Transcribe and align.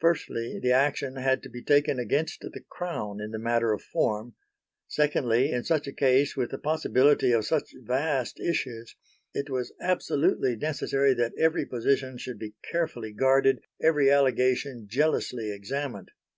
Firstly 0.00 0.58
the 0.62 0.70
action 0.72 1.16
had 1.16 1.42
to 1.44 1.48
be 1.48 1.62
taken 1.62 1.98
against 1.98 2.40
the 2.42 2.60
Crown 2.68 3.22
in 3.22 3.30
the 3.30 3.38
matter 3.38 3.72
of 3.72 3.80
form; 3.80 4.34
secondly 4.86 5.50
in 5.50 5.64
such 5.64 5.86
a 5.86 5.94
case 5.94 6.36
with 6.36 6.50
the 6.50 6.58
possibility 6.58 7.32
of 7.32 7.46
such 7.46 7.72
vast 7.80 8.38
issues 8.38 8.94
it 9.32 9.48
was 9.48 9.72
absolutely 9.80 10.56
necessary 10.56 11.14
that 11.14 11.32
every 11.38 11.64
position 11.64 12.18
should 12.18 12.38
be 12.38 12.52
carefully 12.70 13.12
guarded, 13.14 13.60
every 13.80 14.10
allegation 14.10 14.88
jealously 14.90 15.50
examined. 15.50 16.10